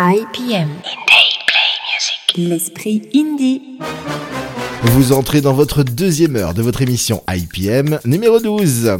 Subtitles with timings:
[0.00, 0.68] IPM.
[2.36, 3.80] L'esprit indie.
[4.82, 8.98] Vous entrez dans votre deuxième heure de votre émission IPM numéro 12.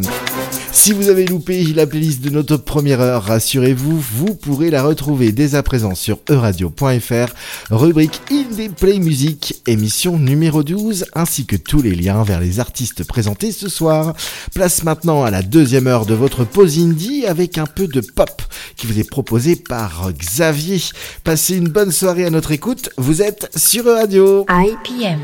[0.79, 5.33] Si vous avez loupé la playlist de notre première heure, rassurez-vous, vous pourrez la retrouver
[5.33, 7.35] dès à présent sur euradio.fr,
[7.73, 13.03] rubrique Indie Play Music, émission numéro 12, ainsi que tous les liens vers les artistes
[13.03, 14.15] présentés ce soir.
[14.55, 18.41] Place maintenant à la deuxième heure de votre pause indie avec un peu de pop
[18.77, 20.81] qui vous est proposé par Xavier.
[21.25, 24.47] Passez une bonne soirée à notre écoute, vous êtes sur Euradio.
[24.49, 25.19] IPM.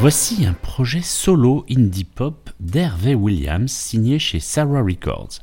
[0.00, 5.40] Voici un projet solo indie pop d'Hervé Williams signé chez Sarah Records,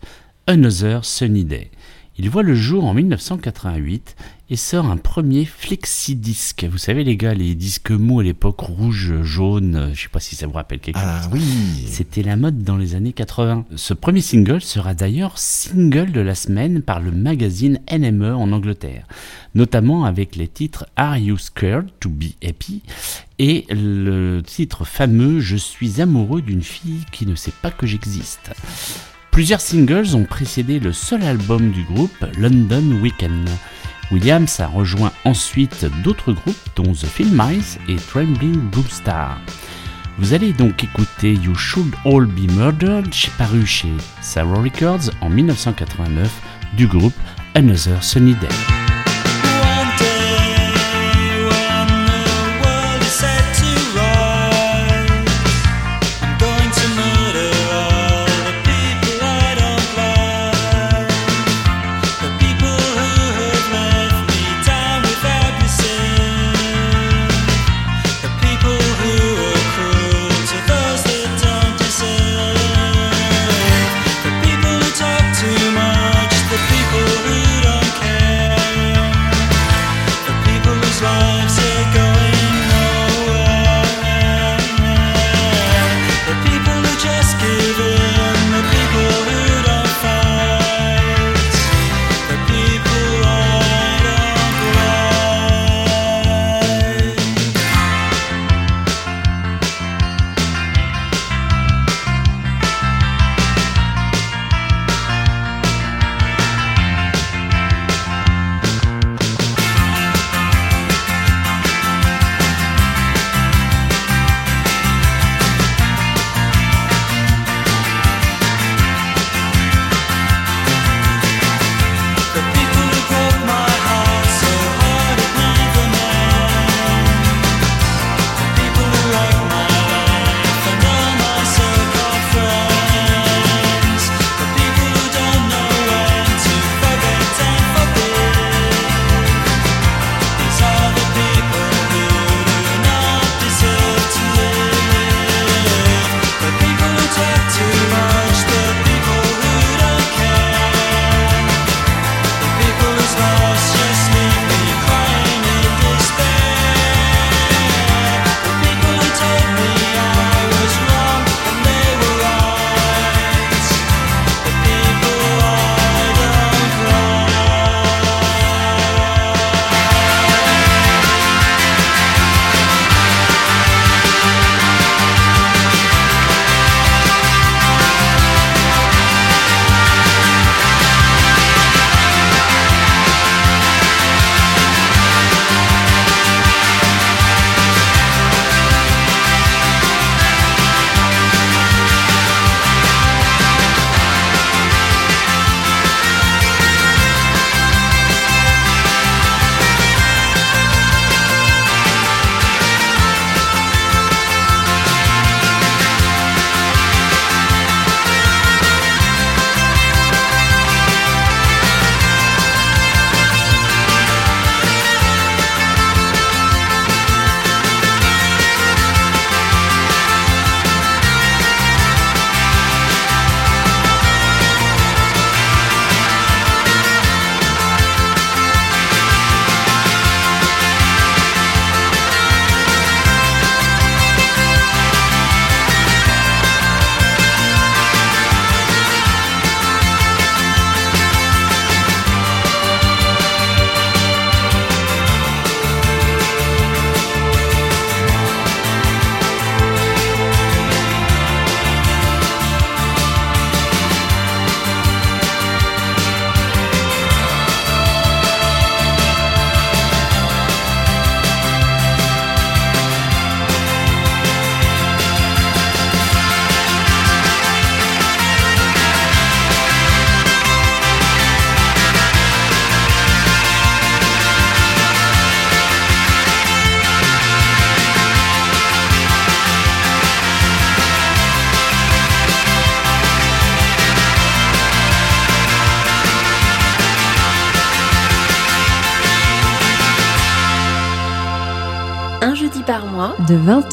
[0.47, 1.71] Another Sunny Day.
[2.17, 4.15] Il voit le jour en 1988
[4.53, 6.67] et sort un premier flexi-disque.
[6.71, 10.35] Vous savez les gars, les disques mous à l'époque, rouge, jaune, je sais pas si
[10.35, 11.31] ça vous rappelle quelque Ah chose.
[11.33, 11.85] oui.
[11.87, 13.65] C'était la mode dans les années 80.
[13.75, 19.07] Ce premier single sera d'ailleurs single de la semaine par le magazine NME en Angleterre,
[19.55, 22.83] notamment avec les titres Are You Scared to Be Happy
[23.39, 28.51] et le titre fameux Je suis amoureux d'une fille qui ne sait pas que j'existe.
[29.31, 33.49] Plusieurs singles ont précédé le seul album du groupe, London Weekend.
[34.13, 39.39] Williams a rejoint ensuite d'autres groupes dont The Film Mice et Trembling Blue Star.
[40.19, 43.91] Vous allez donc écouter You Should All Be Murdered, paru chez
[44.21, 46.31] Sarah Records en 1989
[46.77, 47.13] du groupe
[47.55, 48.82] Another Sunny Day.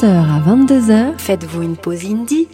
[0.01, 2.47] 20h à 22h, faites-vous une pause indie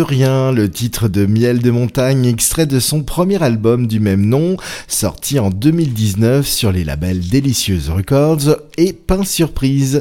[0.00, 4.00] J'y peux rien, le titre de Miel de montagne, extrait de son premier album du
[4.00, 4.56] même nom,
[4.88, 10.00] sorti en 2019 sur les labels Délicieuse Records et Pain Surprise,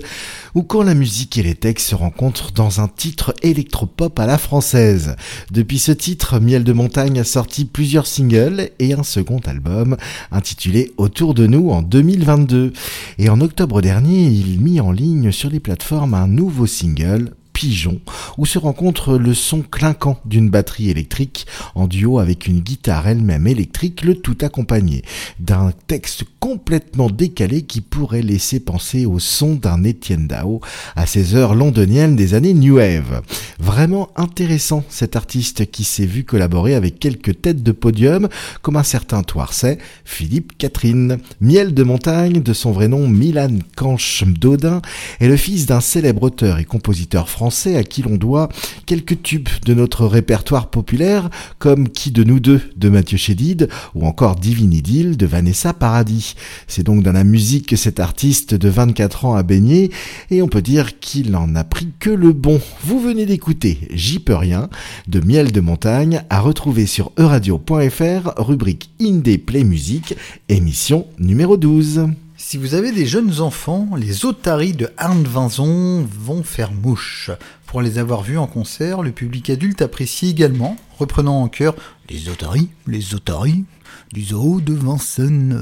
[0.56, 4.38] ou quand la musique et les textes se rencontrent dans un titre électropop à la
[4.38, 5.18] française.
[5.52, 9.98] Depuis ce titre, Miel de montagne a sorti plusieurs singles et un second album
[10.32, 12.72] intitulé Autour de nous en 2022.
[13.18, 18.00] Et en octobre dernier, il mit en ligne sur les plateformes un nouveau single, Pigeon,
[18.38, 23.48] où se rencontre le son clinquant d'une batterie électrique en duo avec une guitare elle-même
[23.48, 25.04] électrique, le tout accompagné
[25.42, 30.62] d'un texte complètement décalé qui pourrait laisser penser au son d'un Étienne Dao
[30.96, 33.24] à ses heures londoniennes des années New Wave.
[33.60, 38.30] Vraiment intéressant cet artiste qui s'est vu collaborer avec quelques têtes de podium
[38.62, 41.18] comme un certain Toirset, Philippe Catherine.
[41.42, 44.82] Miel de montagne, de son vrai nom Milan Canche Dodin,
[45.20, 48.48] est le fils d'un célèbre auteur et compositeur français à qui l'on doit
[48.86, 54.06] quelques tubes de notre répertoire populaire comme Qui de nous deux de Mathieu Chédid ou
[54.06, 56.36] encore Divine Idylle de Vanessa Paradis.
[56.68, 59.92] C'est donc dans la musique que cet artiste de 24 ans a baigné
[60.30, 62.62] et on peut dire qu'il en a pris que le bon.
[62.84, 64.70] Vous venez d'écouter J'y peux rien
[65.08, 70.16] de Miel de montagne à retrouver sur euradio.fr rubrique Indé Play Music
[70.50, 72.10] émission numéro 12.
[72.50, 77.30] Si vous avez des jeunes enfants, les otaries de Arne Vinzon vont faire mouche.
[77.68, 81.76] Pour les avoir vus en concert, le public adulte apprécie également, reprenant en chœur
[82.10, 83.66] les otaries, les otaries
[84.14, 85.62] du zoo de Vincennes.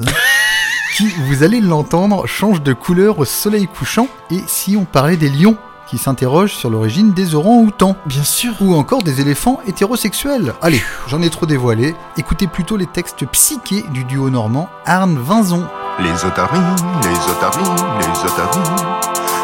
[0.96, 4.08] qui, vous allez l'entendre, change de couleur au soleil couchant.
[4.32, 5.58] Et si on parlait des lions
[5.89, 8.53] qui s'interrogent sur l'origine des orangs-outans Bien sûr.
[8.62, 10.53] ou encore des éléphants hétérosexuels.
[10.62, 11.96] Allez, j'en ai trop dévoilé.
[12.17, 15.65] Écoutez plutôt les textes psychés du duo normand Arne Vinzon.
[16.00, 16.60] Les otaries,
[17.03, 18.70] les otaries, les otaries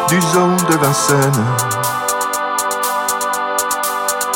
[0.09, 1.45] du zoo de Vincennes.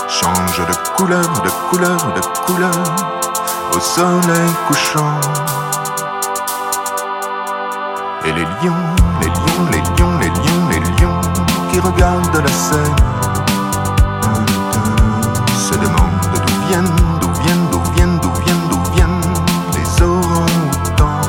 [0.10, 2.72] Change de couleur, de couleur, de couleur
[3.76, 5.20] au soleil couchant.
[8.26, 8.96] Et les lions,
[11.78, 12.96] qui regardent la scène
[15.56, 19.22] se demandent d'où viennent, d'où viennent, d'où viennent, d'où viennent, d'où viennent
[19.76, 21.22] les orang-outans.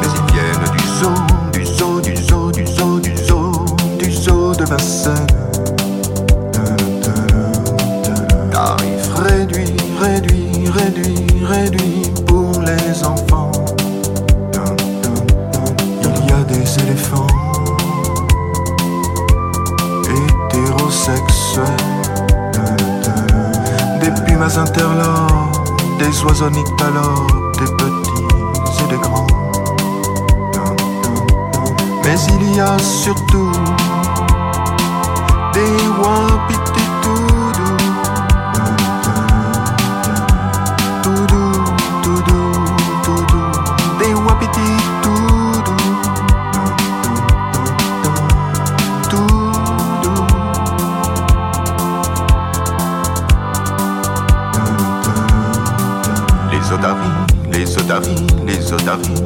[0.00, 1.18] Mais ils viennent du zoo,
[1.52, 3.66] du zoo, du zoo, du zoo, du zoo,
[3.98, 5.26] du zoo de Vincennes.
[9.16, 10.70] Réduit, réduit,
[11.46, 13.47] réduit pour les enfants.
[24.64, 28.26] Des des oiseaux nyctalopes, des petits
[28.82, 29.26] et des grands.
[32.04, 33.52] Mais il y a surtout
[35.52, 36.57] des wapiti-toudou.
[57.88, 59.24] Les otaries, les otaries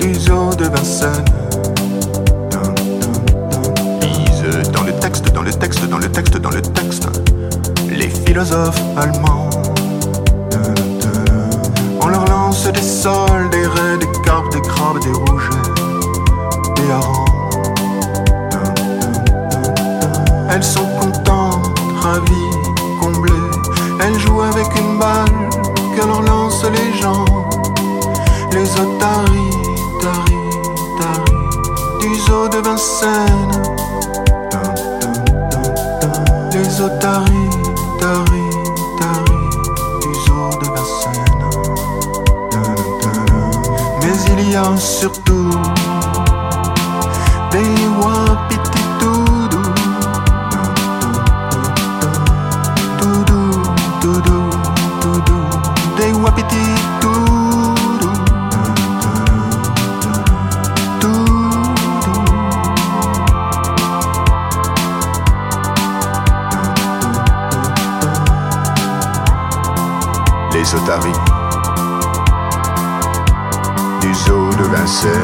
[0.00, 1.24] du zoo de Vincennes.
[4.02, 7.08] Lisent dans le texte, dans le texte, dans le texte, dans le texte,
[7.88, 9.50] les philosophes allemands.
[12.00, 15.70] On leur lance des sols, des raies, des carpes, des crabes, des rougets,
[16.74, 17.24] des harengs.
[20.50, 22.50] Elles sont contentes, ravies,
[23.00, 23.32] comblées.
[24.00, 25.30] Elles jouent avec une balle
[25.96, 27.24] que leur lancent les gens.
[28.56, 29.50] Les otaries,
[30.00, 30.52] taris,
[30.98, 33.62] taris, du zoo de Vincennes.
[36.54, 37.50] Les otaries,
[38.00, 38.56] taris,
[38.98, 39.50] taris,
[40.00, 41.44] du zoo de Vincennes.
[44.00, 45.50] Mais il y a surtout
[70.66, 71.12] Les otaries
[74.00, 75.22] du zoo de Vincennes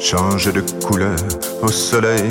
[0.00, 1.16] change de couleur
[1.62, 2.30] au soleil.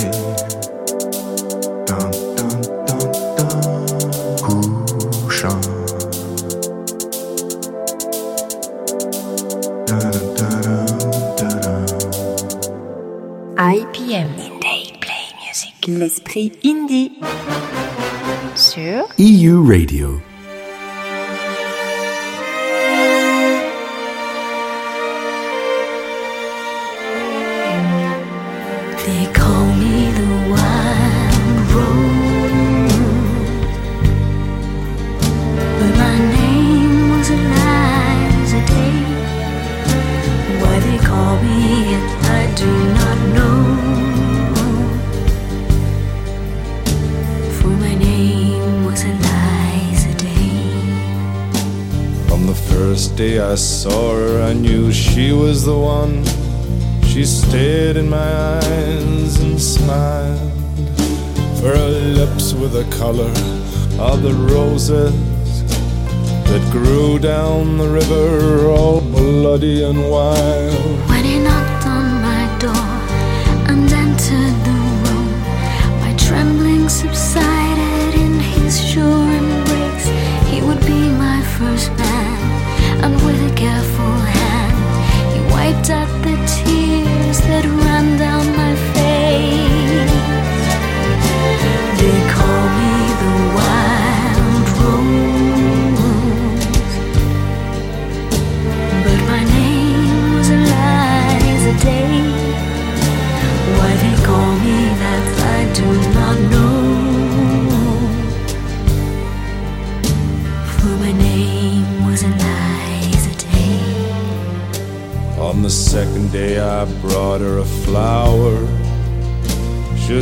[4.42, 5.60] Couchant.
[13.56, 14.28] IPM.
[15.86, 17.12] L'esprit indie.
[19.72, 20.21] Sur EU Radio.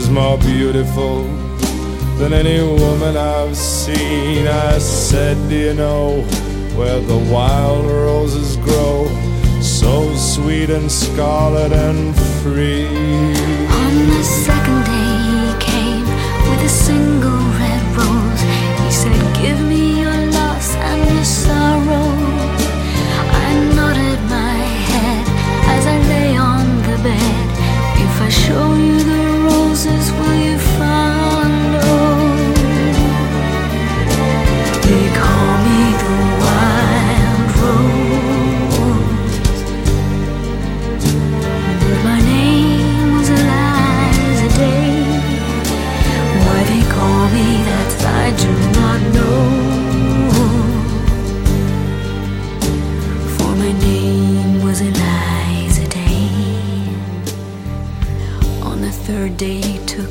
[0.00, 1.24] Was more beautiful
[2.16, 4.46] than any woman I've seen.
[4.46, 6.22] I said, Do you know
[6.74, 9.08] where the wild roses grow?
[9.60, 12.86] So sweet and scarlet and free.
[12.86, 16.06] On the second day he came
[16.48, 17.49] with a single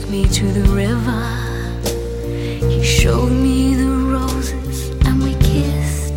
[0.09, 1.23] me to the river.
[2.67, 6.13] He showed me the roses and we kissed.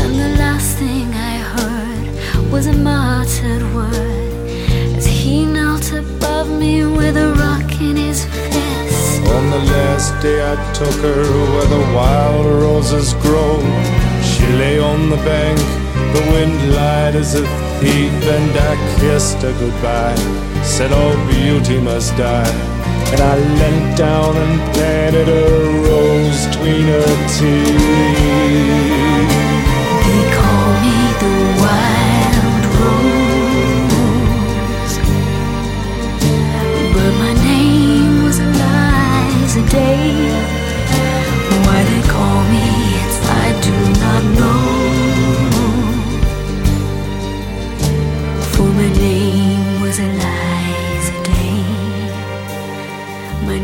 [0.00, 4.48] And the last thing I heard was a muttered word
[4.96, 9.22] as he knelt above me with a rock in his fist.
[9.28, 13.58] On the last day I took her where the wild roses grow.
[14.22, 15.58] She lay on the bank,
[16.16, 17.46] the wind lied as a
[17.80, 20.51] thief, and I kissed her goodbye.
[20.64, 22.48] Said all beauty must die.
[23.12, 25.30] And I leant down and planted a
[25.86, 27.78] rose between her teeth.
[30.06, 33.12] They call me the wild rose.
[36.94, 40.10] But my name was Eliza Day.
[41.66, 42.66] Why they call me
[43.02, 44.62] it, I do not know.
[48.52, 49.31] For my name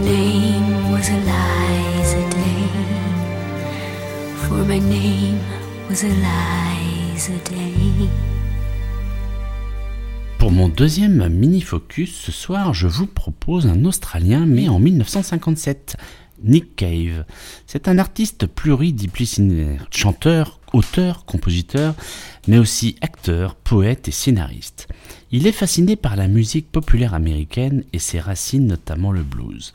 [0.09, 1.09] name was.
[4.47, 5.38] For my name
[5.88, 6.05] was.
[10.38, 15.97] Pour mon deuxième mini-focus ce soir, je vous propose un Australien né en 1957,
[16.42, 17.25] Nick Cave.
[17.66, 21.95] C'est un artiste pluridisciplinaire, chanteur, auteur, compositeur,
[22.47, 24.89] mais aussi acteur, poète et scénariste.
[25.31, 29.75] Il est fasciné par la musique populaire américaine et ses racines, notamment le blues.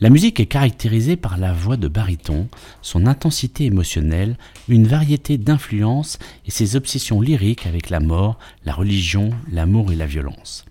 [0.00, 2.48] La musique est caractérisée par la voix de baryton,
[2.82, 4.36] son intensité émotionnelle,
[4.68, 10.06] une variété d'influences et ses obsessions lyriques avec la mort, la religion, l'amour et la
[10.06, 10.64] violence.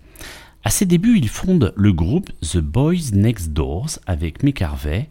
[0.62, 5.08] À ses débuts, il fonde le groupe The Boys Next Doors avec Mick Harvey,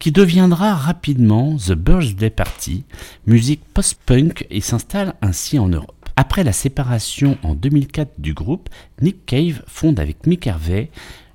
[0.00, 2.84] qui deviendra rapidement The Birthday Party,
[3.26, 6.08] musique post-punk et s'installe ainsi en Europe.
[6.16, 8.70] Après la séparation en 2004 du groupe,
[9.02, 10.90] Nick Cave fonde avec Mick Harvey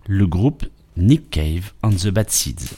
[0.07, 0.65] le groupe
[0.97, 2.75] Nick Cave and the Bad Seeds.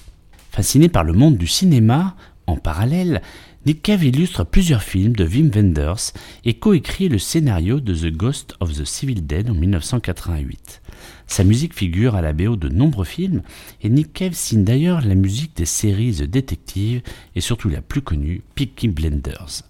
[0.52, 2.16] Fasciné par le monde du cinéma,
[2.48, 3.22] en parallèle,
[3.66, 6.12] Nick Cave illustre plusieurs films de Wim Wenders
[6.44, 10.82] et coécrit le scénario de The Ghost of the Civil Dead en 1988.
[11.28, 13.42] Sa musique figure à la BO de nombreux films
[13.82, 17.02] et Nick Cave signe d'ailleurs la musique des séries The Detective
[17.36, 19.64] et surtout la plus connue Peaky Blenders.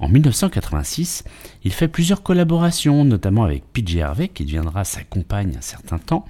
[0.00, 1.24] En 1986,
[1.64, 6.24] il fait plusieurs collaborations, notamment avec PJ Harvey, qui deviendra sa compagne un certain temps,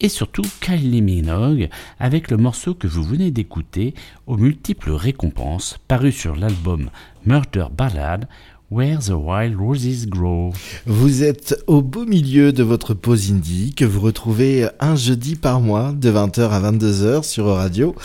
[0.00, 1.68] et surtout Kylie Minogue,
[1.98, 3.94] avec le morceau que vous venez d'écouter,
[4.26, 6.90] aux multiples récompenses, paru sur l'album
[7.26, 8.26] Murder Ballad,
[8.70, 10.52] Where the Wild Roses Grow.
[10.86, 15.60] Vous êtes au beau milieu de votre pause indie que vous retrouvez un jeudi par
[15.60, 17.96] mois de 20h à 22h sur Radio.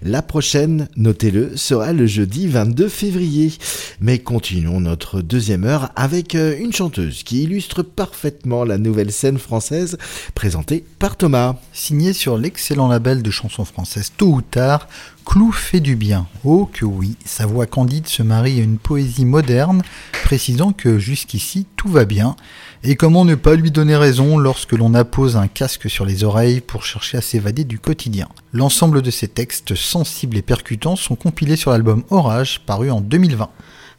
[0.00, 3.52] La prochaine, notez-le, sera le jeudi 22 février.
[4.00, 9.38] Mais continuons notre deuxième heure avec euh, une chanteuse qui illustre parfaitement la nouvelle scène
[9.38, 9.98] française
[10.34, 11.56] présentée par Thomas.
[11.74, 14.88] Signé sur l'excellent label de chansons françaises Tôt ou Tard,
[15.24, 16.26] Clou fait du bien.
[16.44, 19.82] Oh que oui, sa voix candide se marie à une poésie moderne,
[20.24, 22.36] précisant que jusqu'ici tout va bien.
[22.82, 26.60] Et comment ne pas lui donner raison lorsque l'on appose un casque sur les oreilles
[26.60, 28.28] pour chercher à s'évader du quotidien?
[28.52, 33.48] L'ensemble de ces textes sensibles et percutants sont compilés sur l'album Orage, paru en 2020.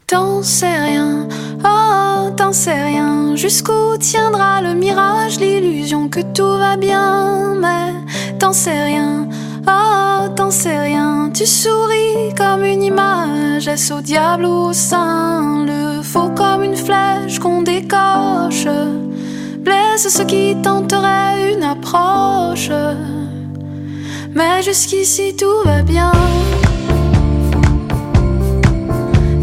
[0.07, 1.27] T'en sais rien,
[1.65, 3.35] oh, t'en sais rien.
[3.35, 7.55] Jusqu'où tiendra le mirage, l'illusion que tout va bien?
[7.55, 7.91] Mais
[8.37, 9.27] t'en sais rien,
[9.67, 11.29] oh, t'en sais rien.
[11.33, 15.65] Tu souris comme une image, est-ce au diable ou au saint?
[15.65, 18.67] Le faux comme une flèche qu'on décoche.
[19.59, 22.69] Blesse ce qui tenterait une approche.
[24.33, 26.11] Mais jusqu'ici tout va bien.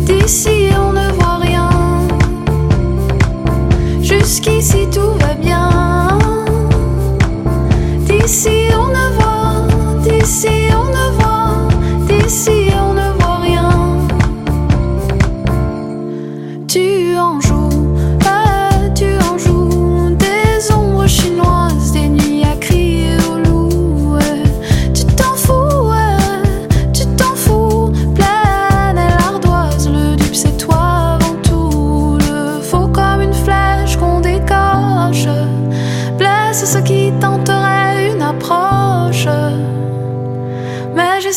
[0.07, 1.71] D'ici on ne voit rien.
[4.03, 4.82] Jusqu'ici
[10.25, 10.62] voit,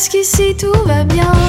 [0.06, 1.45] jusqu'ici tout va bien.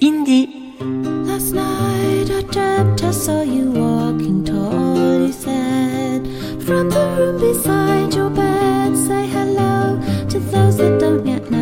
[0.00, 0.48] Indie.
[1.26, 6.26] Last night I dreamt I saw you walking tall, you said.
[6.62, 11.61] From the room beside your bed, say hello to those that don't yet know.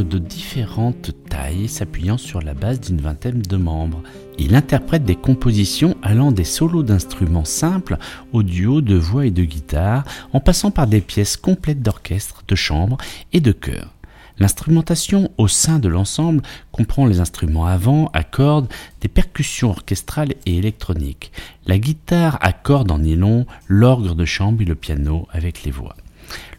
[0.00, 4.02] De différentes tailles s'appuyant sur la base d'une vingtaine de membres.
[4.38, 7.98] Il interprète des compositions allant des solos d'instruments simples
[8.32, 12.54] au duo de voix et de guitare, en passant par des pièces complètes d'orchestre, de
[12.54, 12.96] chambre
[13.34, 13.92] et de chœur.
[14.38, 16.40] L'instrumentation au sein de l'ensemble
[16.72, 21.32] comprend les instruments à vent, à cordes, des percussions orchestrales et électroniques,
[21.66, 25.96] la guitare à cordes en nylon, l'orgue de chambre et le piano avec les voix.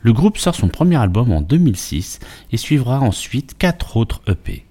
[0.04, 2.20] Le groupe sort son premier album en 2006
[2.52, 4.66] et suivra ensuite quatre autres EP.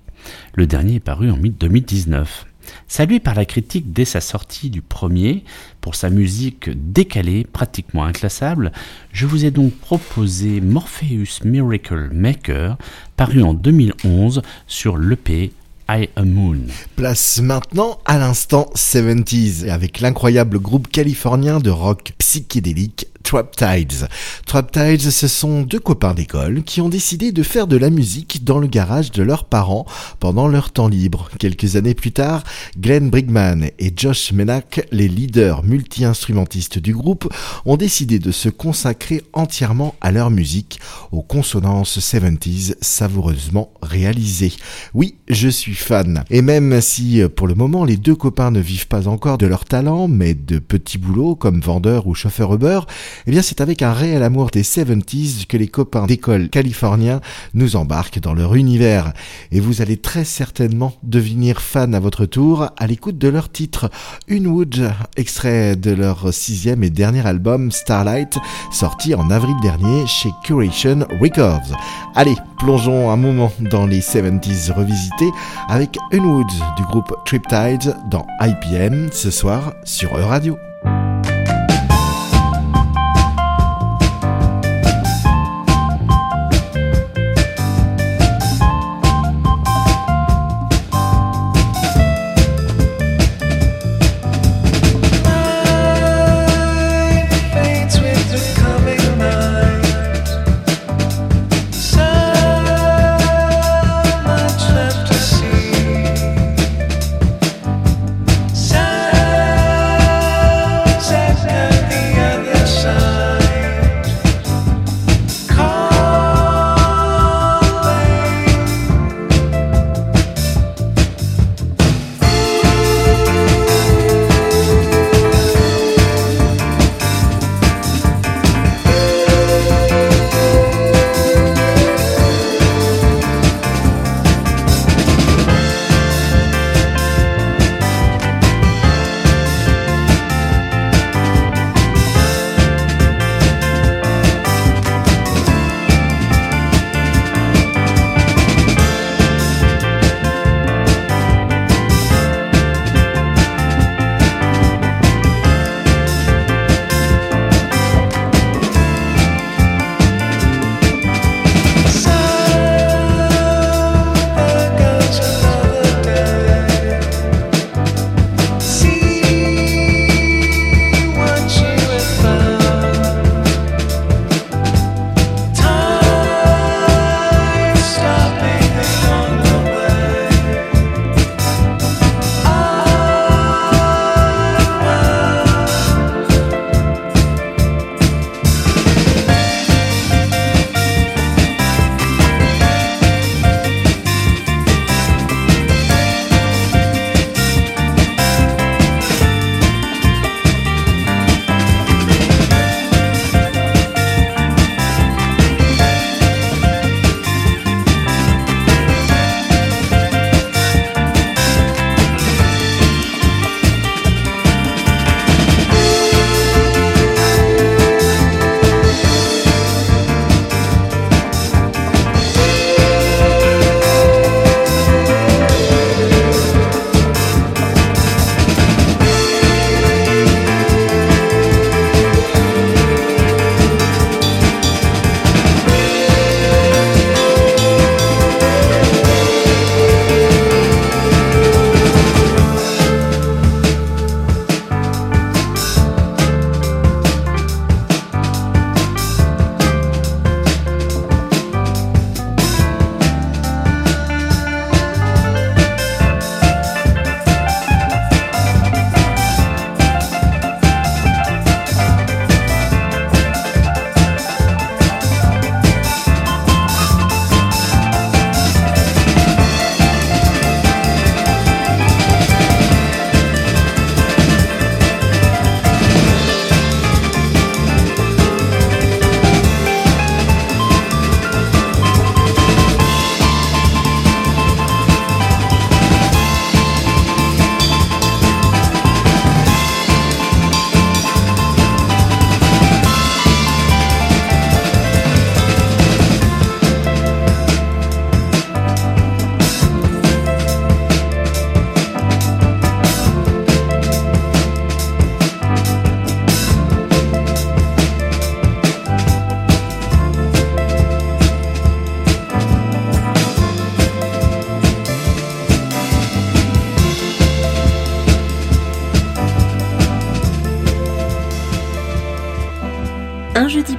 [0.54, 2.44] Le dernier est paru en 2019.
[2.86, 5.42] Salué par la critique dès sa sortie du premier,
[5.80, 8.72] pour sa musique décalée, pratiquement inclassable,
[9.10, 12.76] je vous ai donc proposé Morpheus Miracle Maker,
[13.16, 15.52] paru en 2011 sur l'EP
[15.88, 16.58] I a Moon.
[16.94, 24.08] Place maintenant à l'instant 70s avec l'incroyable groupe californien de rock psychédélique Trap Tides.
[24.46, 28.44] Trap Tides, ce sont deux copains d'école qui ont décidé de faire de la musique
[28.44, 29.86] dans le garage de leurs parents
[30.20, 31.30] pendant leur temps libre.
[31.38, 32.42] Quelques années plus tard,
[32.78, 37.32] Glenn Brigman et Josh Menak, les leaders multi-instrumentistes du groupe,
[37.64, 40.80] ont décidé de se consacrer entièrement à leur musique,
[41.10, 44.52] aux consonances 70s savoureusement réalisées.
[44.94, 46.24] Oui, je suis fan.
[46.30, 49.64] Et même si pour le moment les deux copains ne vivent pas encore de leur
[49.64, 52.80] talent, mais de petits boulots comme vendeur ou chauffeur Uber,
[53.26, 57.20] eh bien c'est avec un réel amour des 70s que les copains d'école californiens
[57.54, 59.12] nous embarquent dans leur univers.
[59.50, 63.90] Et vous allez très certainement devenir fan à votre tour à l'écoute de leur titre
[64.30, 68.38] Unwood, extrait de leur sixième et dernier album Starlight,
[68.70, 71.76] sorti en avril dernier chez Curation Records.
[72.14, 75.30] Allez, plongeons un moment dans les 70s revisités
[75.68, 80.56] avec Unwood du groupe Triptide dans IPM ce soir sur E-Radio.
[80.82, 81.31] fades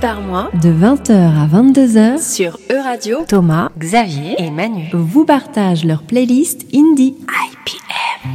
[0.03, 3.19] par mois de 20h à 22h sur E-Radio.
[3.25, 4.89] Thomas, Xavier et Manu.
[4.91, 7.15] vous partagent leur playlist indie.
[7.29, 8.29] IPM.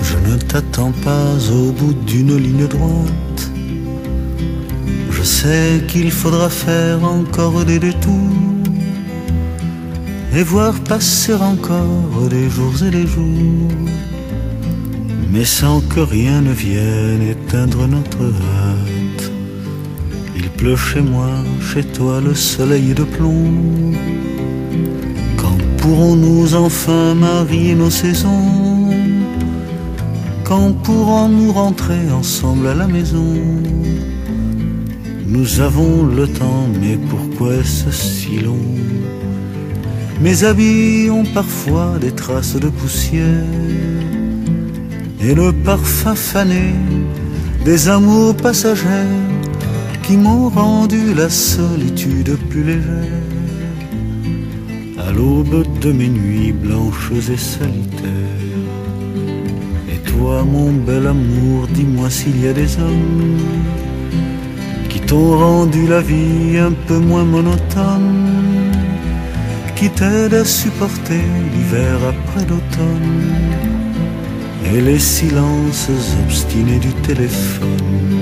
[0.00, 3.50] Je ne t'attends pas au bout d'une ligne droite.
[5.10, 8.49] Je sais qu'il faudra faire encore des détours
[10.34, 13.68] et voir passer encore des jours et des jours,
[15.32, 19.32] mais sans que rien ne vienne éteindre notre hâte.
[20.36, 23.92] Il pleut chez moi, chez toi le soleil de plomb.
[25.36, 28.90] Quand pourrons-nous enfin marier nos saisons?
[30.44, 33.34] Quand pourrons-nous rentrer ensemble à la maison?
[35.26, 38.58] Nous avons le temps, mais pourquoi est-ce si long?
[40.20, 43.44] Mes habits ont parfois des traces de poussière
[45.20, 46.74] Et le parfum fané
[47.64, 49.14] des amours passagers
[50.02, 53.30] Qui m'ont rendu la solitude plus légère
[55.06, 58.10] à l'aube de mes nuits blanches et solitaires.
[59.92, 63.38] Et toi, mon bel amour, dis-moi s'il y a des hommes
[64.88, 68.39] qui t'ont rendu la vie un peu moins monotone,
[69.80, 71.22] qui t'aident à supporter
[71.54, 73.32] l'hiver après l'automne
[74.66, 75.88] et les silences
[76.22, 78.20] obstinés du téléphone.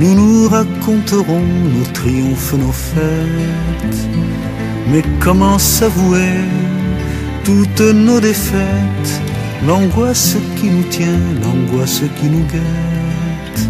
[0.00, 4.02] Nous nous raconterons nos triomphes, nos fêtes.
[4.90, 6.34] Mais comment s'avouer
[7.44, 9.12] toutes nos défaites?
[9.68, 13.62] L'angoisse qui nous tient, l'angoisse qui nous guette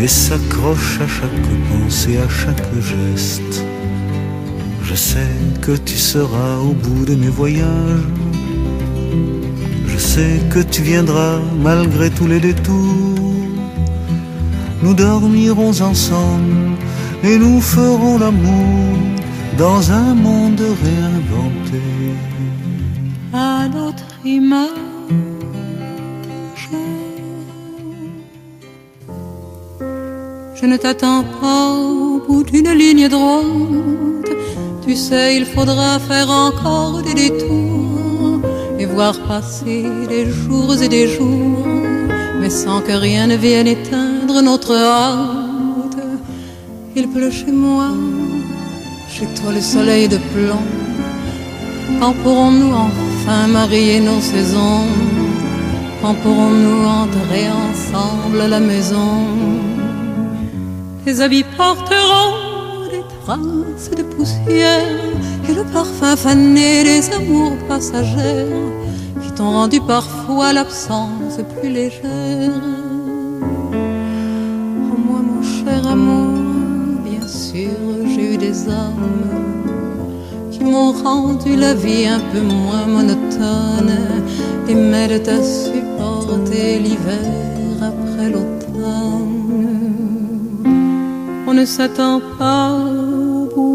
[0.00, 3.64] Et s'accroche à chaque pensée, à chaque geste
[4.94, 8.06] Je sais que tu seras au bout de mes voyages
[9.88, 13.18] Je sais que tu viendras malgré tous les détours
[14.84, 16.76] Nous dormirons ensemble
[17.24, 18.96] et nous ferons l'amour
[19.58, 21.82] dans un monde réinventé.
[23.32, 24.68] à notre image.
[30.54, 33.44] Je ne t'attends pas au bout d'une ligne droite.
[34.86, 38.40] Tu sais, il faudra faire encore des détours
[38.78, 41.66] et voir passer des jours et des jours,
[42.38, 45.96] mais sans que rien ne vienne éteindre notre hâte.
[46.94, 47.88] Il pleut chez moi,
[49.08, 50.66] chez toi le soleil de plomb.
[51.98, 54.86] Quand pourrons-nous enfin marier nos saisons?
[56.02, 59.12] Quand pourrons-nous entrer ensemble à la maison?
[61.06, 62.43] Les habits porteront
[63.24, 65.00] traces de poussière
[65.48, 68.68] Et le parfum fané des amours passagères
[69.22, 72.52] Qui t'ont rendu parfois l'absence plus légère
[74.92, 77.70] Oh moi mon cher amour, bien sûr
[78.10, 79.12] j'ai eu des hommes
[80.50, 83.96] qui m'ont rendu la vie un peu moins monotone
[84.68, 88.54] et m'aident à supporter l'hiver après l'automne.
[91.46, 93.03] On ne s'attend pas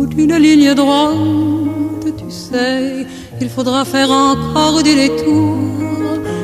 [0.06, 3.06] d'une ligne droite, tu sais,
[3.42, 5.58] il faudra faire encore des détours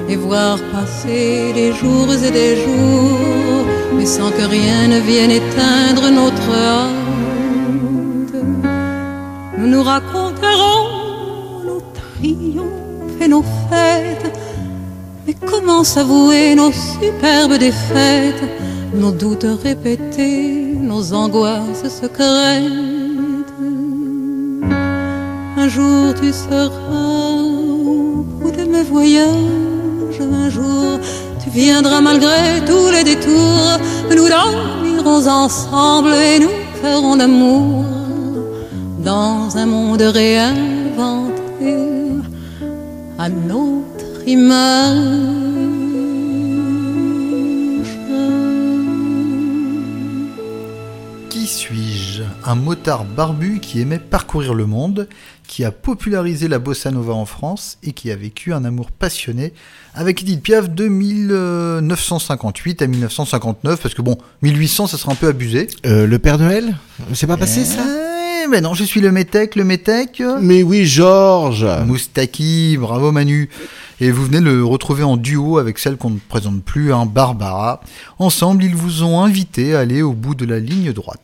[0.09, 6.09] et voir passer des jours et des jours, mais sans que rien ne vienne éteindre
[6.11, 6.95] notre hâte.
[9.57, 10.85] Nous nous raconterons
[11.65, 14.31] nos triomphes et nos fêtes.
[15.25, 18.43] Mais comment s'avouer nos superbes défaites,
[18.93, 22.94] nos doutes répétés, nos angoisses secrètes?
[25.76, 26.69] Jour tu seras
[28.45, 30.99] au de mes voyages, un jour
[31.43, 33.78] tu viendras malgré tous les détours.
[34.09, 37.84] Nous dormirons ensemble et nous ferons l'amour
[39.03, 41.73] dans un monde réinventé
[43.19, 45.44] à notre image.
[52.47, 55.07] Un motard barbu qui aimait parcourir le monde,
[55.47, 59.51] qui a popularisé la bossa nova en France et qui a vécu un amour passionné
[59.95, 65.27] avec Edith Piaf de 1958 à 1959, parce que bon, 1800 ça sera un peu
[65.27, 65.67] abusé.
[65.87, 66.77] Euh, le Père Noël?
[67.13, 67.81] C'est pas passé ça?
[67.83, 70.21] Eh, mais non, je suis le métèque, le métèque.
[70.39, 73.49] Mais oui, Georges Moustaki, bravo Manu.
[73.99, 77.81] Et vous venez le retrouver en duo avec celle qu'on ne présente plus, hein, Barbara.
[78.19, 81.21] Ensemble, ils vous ont invité à aller au bout de la ligne droite.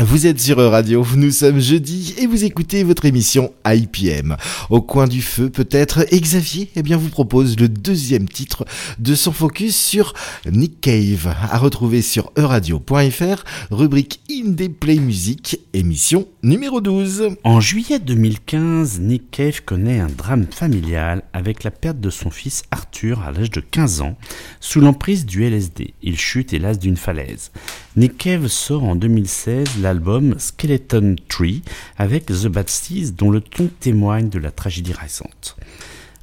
[0.00, 4.36] Vous êtes sur Radio, nous sommes jeudi et vous écoutez votre émission IPM.
[4.68, 8.64] Au coin du feu peut-être, Xavier eh bien, vous propose le deuxième titre
[8.98, 10.12] de son focus sur
[10.50, 17.36] Nick Cave, à retrouver sur euradio.fr, rubrique Indie Play Music, émission numéro 12.
[17.44, 22.64] En juillet 2015, Nick Cave connaît un drame familial avec la perte de son fils
[22.72, 24.16] Arthur à l'âge de 15 ans,
[24.58, 25.94] sous l'emprise du LSD.
[26.02, 27.52] Il chute hélas d'une falaise.
[27.96, 31.62] Nick Cave sort en 2016 l'album Skeleton Tree
[31.96, 32.68] avec The Bad
[33.16, 35.56] dont le ton témoigne de la tragédie récente.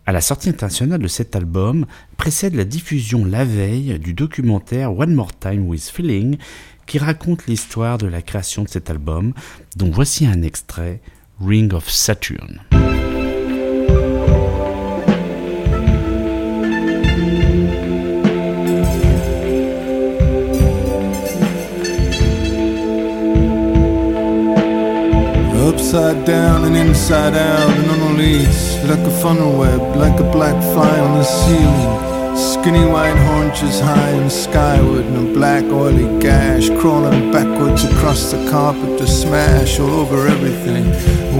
[0.08, 1.86] À la sortie internationale de cet album
[2.18, 6.38] précède la diffusion la veille du documentaire One More Time with Feeling
[6.88, 9.34] qui raconte l'histoire de la création de cet album
[9.76, 11.00] dont voici un extrait
[11.40, 12.62] Ring of Saturn.
[25.72, 27.70] Upside down and inside out.
[27.70, 32.36] And unreleased Like a funnel web, like a black fly on the ceiling.
[32.36, 38.50] Skinny white haunches high and skyward And a black oily gash crawling backwards across the
[38.52, 40.86] carpet To smash all over everything.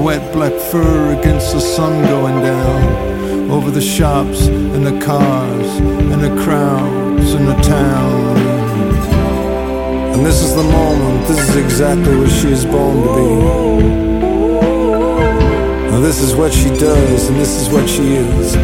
[0.02, 3.52] Wet black fur against the sun going down.
[3.52, 8.38] Over the shops and the cars And the crowds and the town.
[10.14, 14.11] And this is the moment, this is exactly what she is born to be.
[16.02, 18.56] This is what she does, and this is what she is.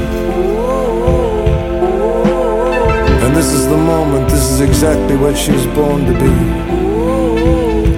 [3.21, 6.33] And this is the moment, this is exactly what she was born to be.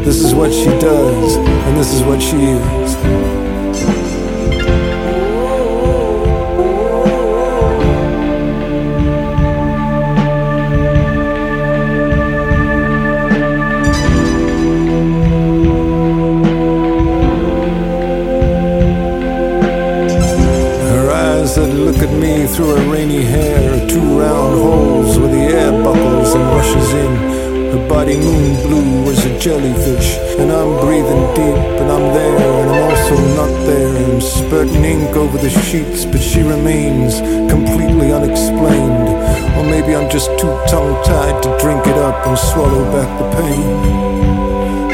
[0.03, 3.38] This is what she does, and this is what she is.
[22.59, 27.15] Through her rainy hair two round holes where the air buckles and rushes in.
[27.71, 32.69] Her body moon blue as a jellyfish, and I'm breathing deep, and I'm there, and
[32.69, 33.95] I'm also not there.
[34.11, 39.07] I'm spurting ink over the sheets, but she remains completely unexplained.
[39.55, 43.27] Or maybe I'm just too tongue tied to drink it up and swallow back the
[43.39, 43.69] pain.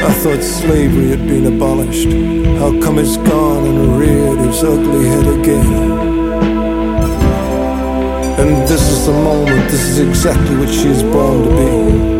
[0.08, 2.12] I thought slavery had been abolished.
[2.60, 6.15] How come it's gone and reared its ugly head again?
[8.38, 12.16] And this is the moment, this is exactly what she is born to be.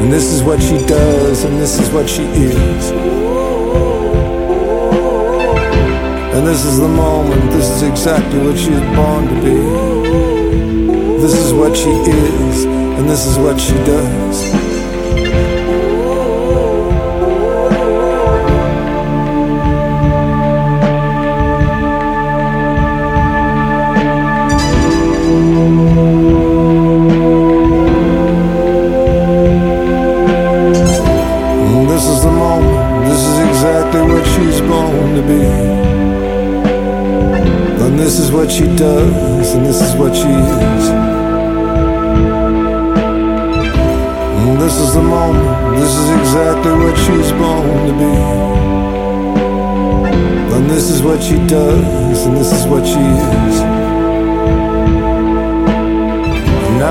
[0.00, 2.90] And this is what she does, and this is what she is.
[6.32, 10.00] And this is the moment, this is exactly what she is born to be.
[11.20, 14.69] This is what she is, and this is what she does.
[46.60, 48.12] Exactly what she's born to be.
[50.54, 53.89] And this is what she does, and this is what she is.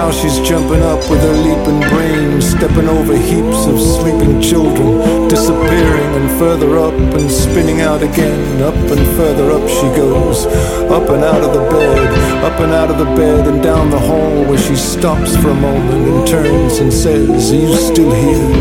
[0.10, 6.12] Now she's jumping up with her leaping brain, stepping over heaps of sleeping children, disappearing
[6.18, 8.60] and further up and spinning out again.
[8.64, 10.48] Up and further up she goes,
[10.90, 14.00] up and out of the bed, up and out of the bed and down the
[14.00, 18.56] hall where she stops for a moment and turns and says, Are you still here?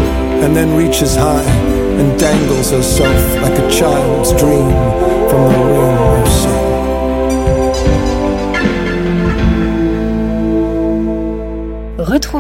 [0.45, 1.51] And then reaches high
[1.99, 4.69] and dangles herself like a child's dream
[5.31, 6.48] from the ring of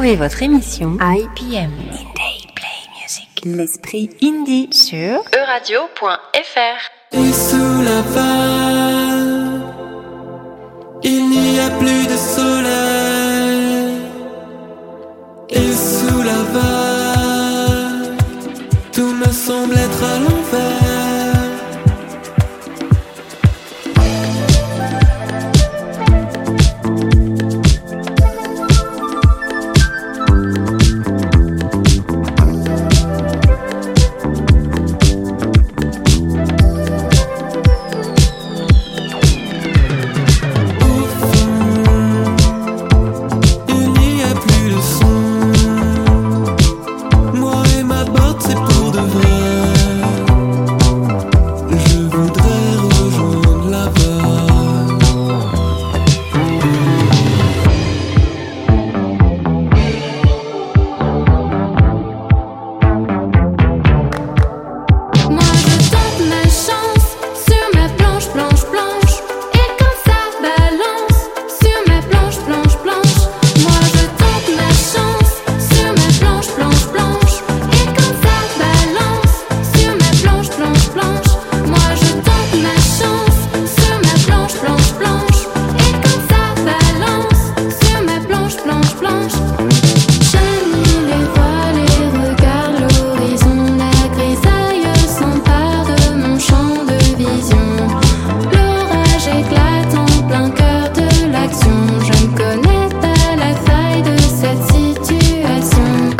[0.08, 3.42] Retrouvez votre émission IPM Indie Play Music.
[3.44, 6.80] L'esprit indie sur euradio.fr.
[7.12, 8.47] Et sous la vague,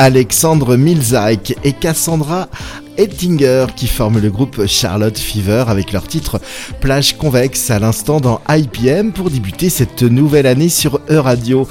[0.08, 2.48] Alexandre Milzak et Cassandra
[2.96, 6.40] Ettinger qui forment le groupe Charlotte Fever avec leur titre
[6.80, 11.68] Plage Convexe à l'instant dans IPM pour débuter cette nouvelle année sur E-Radio.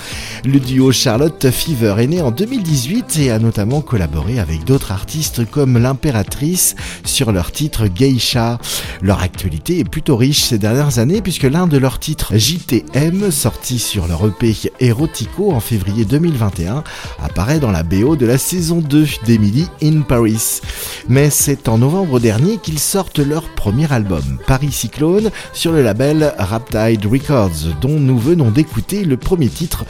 [0.48, 5.44] Le duo Charlotte Fever est né en 2018 et a notamment collaboré avec d'autres artistes
[5.44, 8.58] comme l'Impératrice sur leur titre Geisha.
[9.02, 13.78] Leur actualité est plutôt riche ces dernières années puisque l'un de leurs titres JTM sorti
[13.78, 16.82] sur leur EP Erotico en février 2021
[17.22, 20.62] apparaît dans la BO de la saison 2 d'Emily in Paris
[21.10, 26.34] mais c'est en novembre dernier qu'ils sortent leur premier album, Paris Cyclone, sur le label
[26.38, 29.86] Raptide Records, dont nous venons d'écouter le premier titre,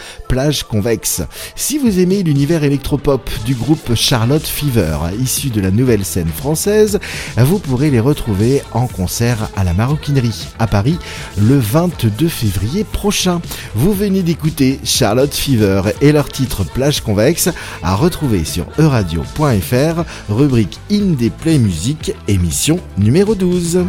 [0.64, 1.22] Convexe.
[1.56, 7.00] Si vous aimez l'univers électropop du groupe Charlotte Fever, issu de la nouvelle scène française,
[7.38, 10.98] vous pourrez les retrouver en concert à la Maroquinerie, à Paris,
[11.38, 13.42] le 22 février prochain.
[13.76, 17.50] Vous venez d'écouter Charlotte Fever et leur titre Plage Convexe
[17.84, 23.86] à retrouver sur euradio.fr, rubrique In des Play Music, émission numéro 12.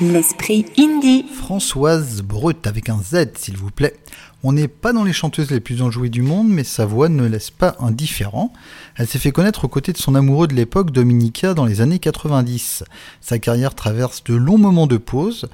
[0.00, 1.24] L'esprit indie.
[1.24, 3.96] Françoise Brut avec un Z s'il vous plaît.
[4.44, 7.26] On n'est pas dans les chanteuses les plus enjouées du monde, mais sa voix ne
[7.26, 8.52] laisse pas indifférent.
[8.94, 11.98] Elle s'est fait connaître aux côtés de son amoureux de l'époque, Dominica, dans les années
[11.98, 12.84] 90.
[13.20, 15.48] Sa carrière traverse de longs moments de pause,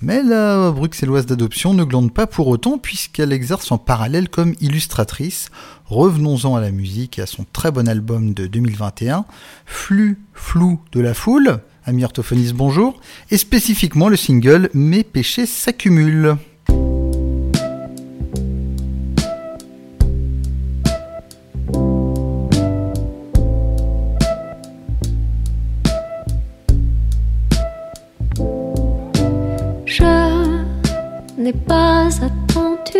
[0.00, 5.50] mais la bruxelloise d'adoption ne glande pas pour autant puisqu'elle exerce en parallèle comme illustratrice.
[5.86, 9.24] Revenons-en à la musique et à son très bon album de 2021,
[9.66, 16.36] Flux flou de la foule, ami orthophoniste bonjour, et spécifiquement le single Mes péchés s'accumulent.
[29.86, 30.04] Je
[31.38, 32.98] n'ai pas attendu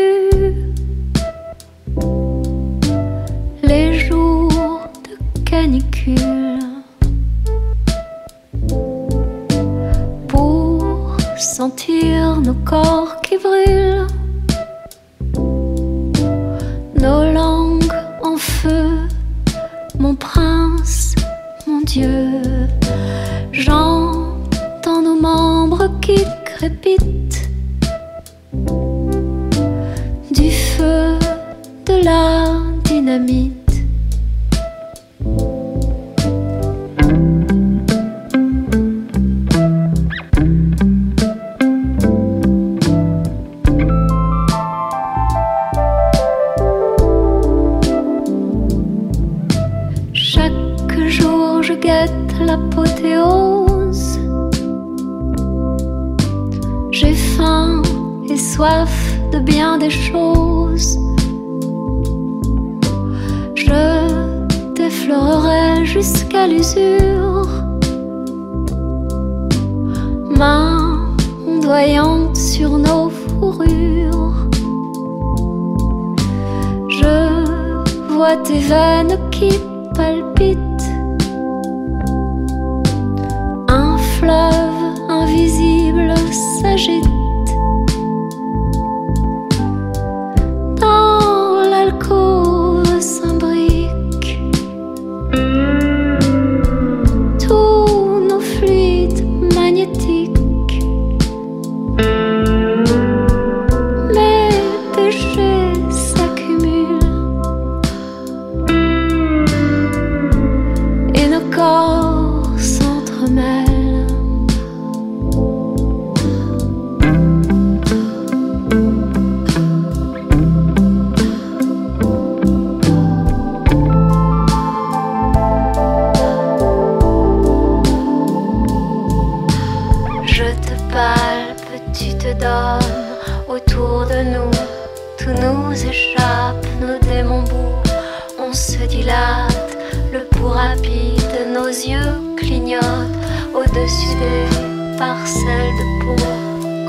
[3.62, 6.58] les jours de canicule
[11.59, 14.07] sentir nos corps qui brûlent,
[16.95, 17.93] nos langues
[18.23, 18.91] en feu,
[19.99, 21.17] mon prince,
[21.67, 22.43] mon Dieu.
[23.51, 27.51] J'entends nos membres qui crépitent
[30.31, 31.19] du feu,
[31.87, 32.55] de la
[32.85, 33.58] dynamite.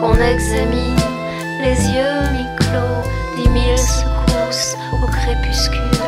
[0.10, 0.96] Qu'on examine.
[1.62, 3.04] Les yeux mi-clos,
[3.38, 6.04] dix mille secousses au crépuscule.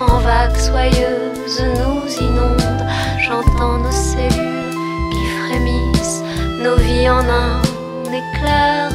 [0.00, 2.86] En vagues soyeuses nous inondent.
[3.18, 4.74] J'entends nos cellules
[5.12, 6.22] qui frémissent,
[6.62, 7.62] nos vies en un
[8.04, 8.90] éclair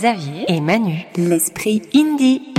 [0.00, 1.06] Xavier et Manu.
[1.16, 2.54] L'esprit indie.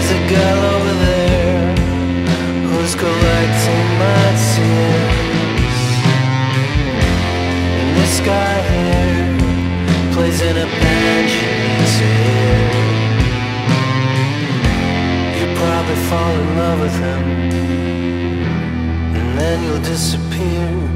[0.00, 1.76] There's a girl over there
[2.68, 5.76] who's collecting my tears.
[7.78, 9.28] And this guy here
[10.14, 12.64] plays in a band you need to hear.
[15.36, 17.22] You probably fall in love with him,
[19.16, 20.89] and then you'll disappear.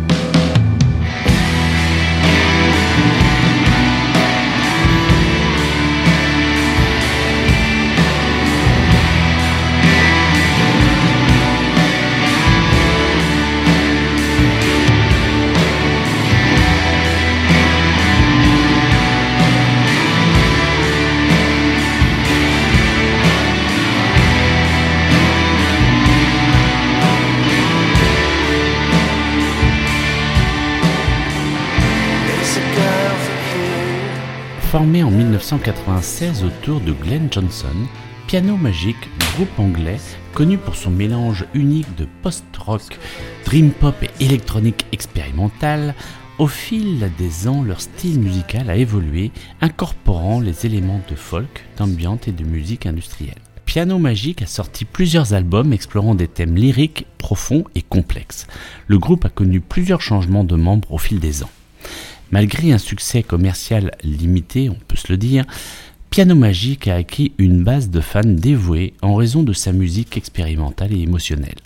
[34.75, 37.77] Formé en 1996 autour de Glenn Johnson,
[38.27, 38.97] Piano Magic,
[39.37, 40.01] groupe anglais
[40.33, 42.99] connu pour son mélange unique de post-rock,
[43.45, 45.95] dream pop et électronique expérimentale,
[46.39, 52.19] au fil des ans, leur style musical a évolué, incorporant les éléments de folk, d'ambient
[52.27, 53.39] et de musique industrielle.
[53.67, 58.49] Piano Magic a sorti plusieurs albums explorant des thèmes lyriques, profonds et complexes.
[58.89, 61.51] Le groupe a connu plusieurs changements de membres au fil des ans.
[62.35, 65.45] Malgré un succès commercial limité, on peut se le dire,
[66.11, 70.93] Piano Magic a acquis une base de fans dévoués en raison de sa musique expérimentale
[70.93, 71.61] et émotionnelle.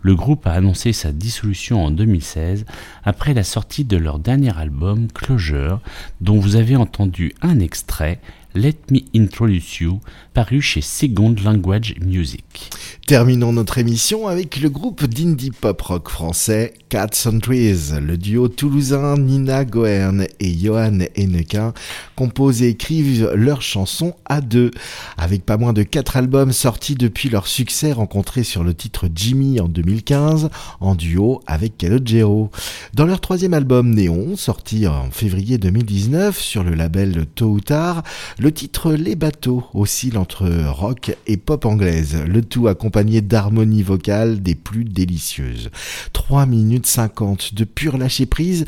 [0.00, 2.66] Le groupe a annoncé sa dissolution en 2016
[3.02, 5.80] après la sortie de leur dernier album Closure,
[6.20, 8.20] dont vous avez entendu un extrait,
[8.54, 9.98] Let Me Introduce You,
[10.34, 12.70] paru chez Second Language Music.
[13.06, 17.98] Terminons notre émission avec le groupe d'indie pop rock français Cats and Trees.
[18.00, 21.74] Le duo toulousain Nina Goern et Johan Hennequin
[22.14, 24.70] composent et écrivent leurs chansons à deux.
[25.18, 29.58] Avec pas moins de quatre albums sortis depuis leur succès rencontré sur le titre Jimmy
[29.58, 30.48] en 2015,
[30.80, 32.50] en duo avec Calogero.
[32.94, 38.04] Dans leur troisième album Néon, sorti en février 2019 sur le label Tôt ou Tard,
[38.38, 42.91] le titre Les Bateaux oscille entre rock et pop anglaise, le tout accompagné
[43.22, 45.70] d'harmonies vocales des plus délicieuses.
[46.12, 48.64] 3 minutes 50 de pure lâcher prise,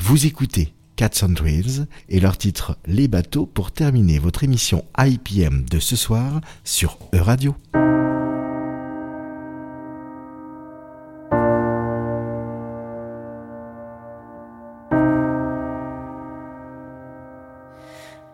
[0.00, 5.64] vous écoutez Cats and Wheels et leur titre Les Bateaux pour terminer votre émission IPM
[5.70, 7.54] de ce soir sur E-Radio.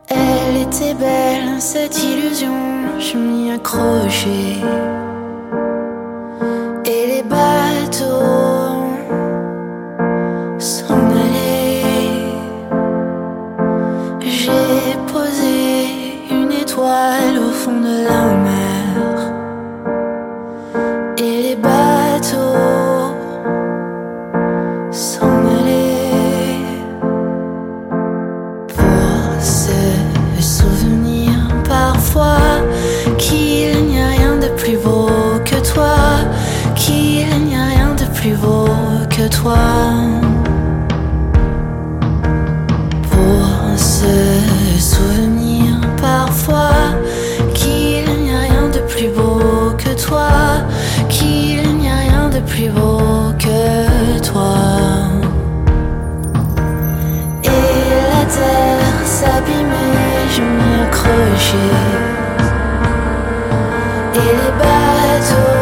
[0.08, 5.11] Elle était belle, cette illusion, je m'y accrochais.
[39.42, 39.54] Pour
[43.76, 44.14] se
[44.78, 46.94] souvenir parfois
[47.52, 50.28] qu'il n'y a rien de plus beau que toi,
[51.08, 54.54] qu'il n'y a rien de plus beau que toi.
[57.42, 57.48] Et
[58.12, 61.80] la terre s'abîmait, je m'y accrochais.
[64.14, 65.61] Et les bateaux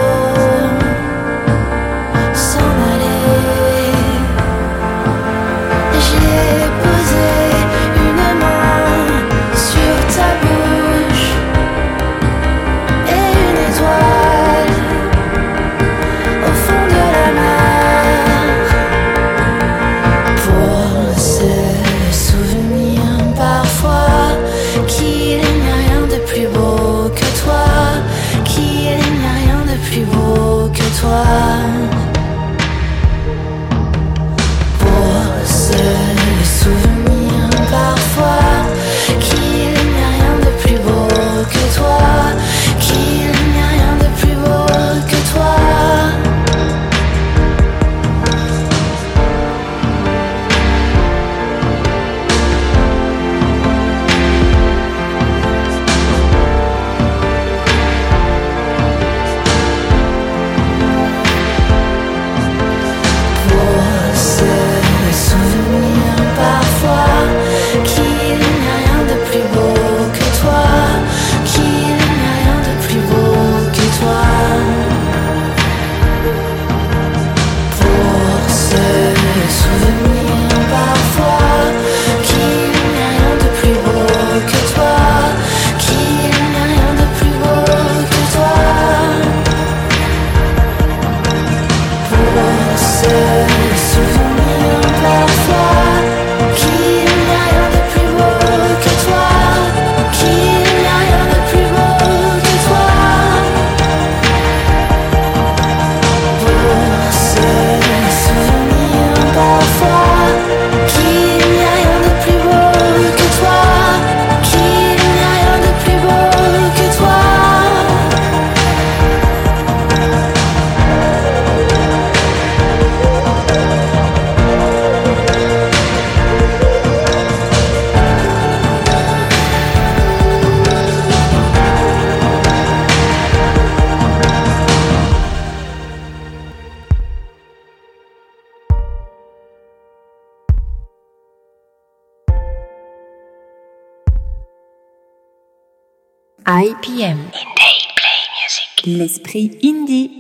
[149.00, 150.10] L'esprit indie.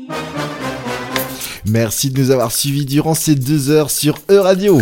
[1.66, 4.80] Merci de nous avoir suivis durant ces deux heures sur E-Radio.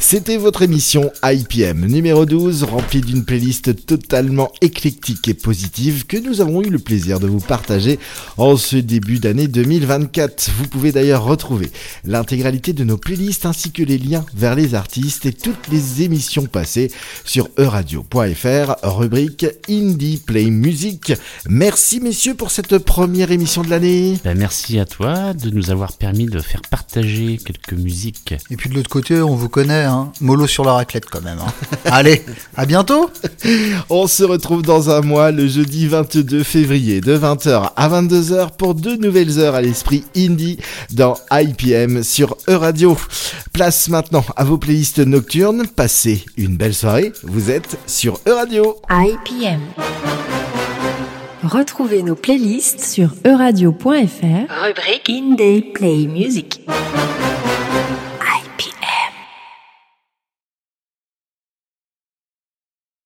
[0.00, 6.40] C'était votre émission IPM numéro 12, remplie d'une playlist totalement éclectique et positive que nous
[6.40, 7.98] avons eu le plaisir de vous partager
[8.36, 10.50] en ce début d'année 2024.
[10.56, 11.70] Vous pouvez d'ailleurs retrouver
[12.04, 16.46] l'intégralité de nos playlists ainsi que les liens vers les artistes et toutes les émissions
[16.46, 16.92] passées
[17.24, 21.12] sur euradio.fr, rubrique Indie Play Music.
[21.48, 24.16] Merci messieurs pour cette première émission de l'année.
[24.24, 28.34] Ben, merci à toi de nous avoir permis de faire partager quelques musiques.
[28.50, 30.12] Et puis de l'autre côté, on vous connaît, hein.
[30.20, 31.38] mollo sur la raclette quand même.
[31.38, 31.52] hein.
[31.86, 32.22] Allez,
[32.56, 33.10] à bientôt
[33.90, 38.74] On se retrouve dans un mois, le jeudi 22 février, de 20h à 22h pour
[38.74, 40.58] deux nouvelles heures à l'esprit indie
[40.92, 42.96] dans IPM sur E-Radio.
[43.52, 45.66] Place maintenant à vos playlists nocturnes.
[45.66, 47.12] Passez une belle soirée.
[47.24, 48.76] Vous êtes sur E-Radio.
[48.90, 49.60] IPM.
[51.44, 56.60] Retrouvez nos playlists sur euradio.fr, rubrique Indie Play Music.